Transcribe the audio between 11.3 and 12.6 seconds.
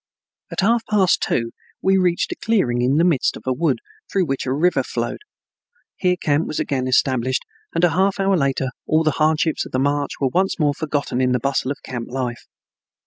the bustle of camp life.